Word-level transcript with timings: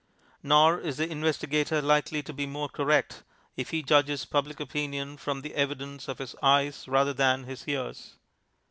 Nor 0.41 0.79
is 0.79 0.97
the 0.97 1.07
investigator 1.07 1.79
likely 1.79 2.23
to 2.23 2.33
be 2.33 2.47
more 2.47 2.67
correct 2.67 3.21
if 3.55 3.69
he 3.69 3.83
judges 3.83 4.25
Public 4.25 4.59
Opinion 4.59 5.15
from 5.15 5.41
the 5.41 5.53
evidence 5.53 6.07
of 6.07 6.17
his 6.17 6.33
eyes 6.41 6.87
rather 6.87 7.13
than 7.13 7.43
his 7.43 7.67
ears. 7.67 8.15